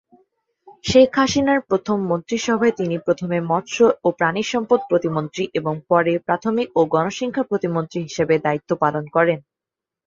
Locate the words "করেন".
9.15-9.39